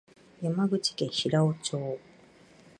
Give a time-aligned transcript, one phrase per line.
[0.41, 1.99] 山口県平生町